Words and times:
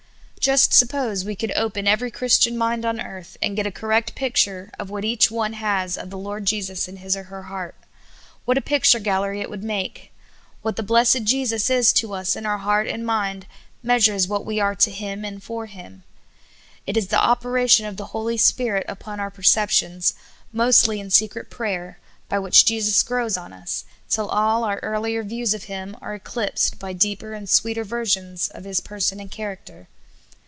Just 0.43 0.73
suppose 0.73 1.23
we 1.23 1.35
could 1.35 1.51
open 1.51 1.85
every 1.87 2.09
Christian 2.09 2.57
mind 2.57 2.83
on 2.83 2.99
earth, 2.99 3.37
and 3.43 3.55
get 3.55 3.67
a 3.67 3.71
correct 3.71 4.15
picture 4.15 4.71
of 4.79 4.89
w4iat 4.89 5.05
each 5.05 5.29
one 5.29 5.53
has 5.53 5.99
of 5.99 6.09
the 6.09 6.17
Lord 6.17 6.47
Jesus 6.47 6.87
in 6.87 6.95
his 6.97 7.15
or 7.15 7.25
her 7.25 7.43
heart. 7.43 7.75
What 8.45 8.57
a 8.57 8.59
picture 8.61 8.97
gallery 8.97 9.41
it 9.41 9.51
would 9.51 9.63
make! 9.63 10.11
What 10.63 10.77
the 10.77 10.81
blessed 10.81 11.25
Jesus 11.25 11.69
is 11.69 11.93
to 11.93 12.13
us 12.15 12.35
in 12.35 12.47
our 12.47 12.57
heart 12.57 12.87
and 12.87 13.05
mind, 13.05 13.45
measures 13.83 14.27
what 14.27 14.43
we 14.43 14.59
are 14.59 14.73
to 14.73 14.89
Him 14.89 15.23
and 15.23 15.43
for 15.43 15.67
Him. 15.67 16.01
It 16.87 16.97
is 16.97 17.09
the 17.09 17.21
operation 17.23 17.85
of 17.85 17.97
the 17.97 18.05
Holy 18.07 18.37
Spirit 18.37 18.87
upon 18.89 19.19
our 19.19 19.29
perceptions, 19.29 20.15
mostly 20.51 20.99
in 20.99 21.11
se 21.11 21.27
cret 21.27 21.51
prayer, 21.51 21.99
by 22.29 22.39
which 22.39 22.65
Jesus 22.65 23.03
grows 23.03 23.37
on 23.37 23.53
us, 23.53 23.85
till 24.09 24.27
all 24.29 24.63
our 24.63 24.79
earlier 24.81 25.21
views 25.21 25.53
of 25.53 25.65
Him 25.65 25.95
are 26.01 26.15
eclipsed 26.15 26.79
by 26.79 26.93
deeper 26.93 27.33
and 27.33 27.47
sweeter 27.47 27.83
visions 27.83 28.47
of 28.49 28.63
His 28.63 28.79
person 28.79 29.19
and 29.19 29.29
character. 29.29 29.87